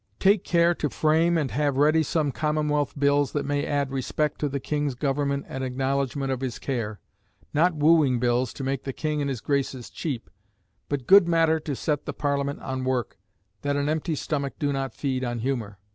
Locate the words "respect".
3.91-4.39